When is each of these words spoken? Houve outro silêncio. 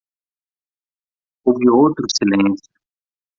Houve 1.45 1.65
outro 1.83 2.05
silêncio. 2.17 2.73